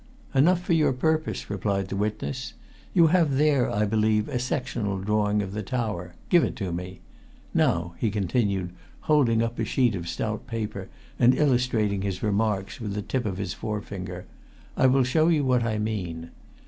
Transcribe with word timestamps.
"Enough 0.33 0.59
for 0.63 0.73
your 0.73 0.93
purpose," 0.93 1.47
replied 1.47 1.89
the 1.89 1.95
witness. 1.95 2.55
"You 2.91 3.05
have 3.13 3.35
there, 3.37 3.69
I 3.69 3.85
believe, 3.85 4.27
a 4.29 4.39
sectional 4.39 4.97
drawing 4.97 5.43
of 5.43 5.51
the 5.53 5.61
tower 5.61 6.15
give 6.29 6.43
it 6.43 6.55
to 6.55 6.71
me. 6.71 7.01
Now," 7.53 7.93
he 7.99 8.09
continued, 8.09 8.71
holding 9.01 9.43
up 9.43 9.59
a 9.59 9.63
sheet 9.63 9.93
of 9.93 10.09
stout 10.09 10.47
paper 10.47 10.89
and 11.19 11.35
illustrating 11.35 12.01
his 12.01 12.23
remarks 12.23 12.81
with 12.81 12.95
the 12.95 13.03
tip 13.03 13.27
of 13.27 13.37
his 13.37 13.53
forefinger, 13.53 14.25
"I 14.75 14.87
will 14.87 15.03
show 15.03 15.27
you 15.27 15.45
what 15.45 15.61
I 15.63 15.77
mean. 15.77 16.31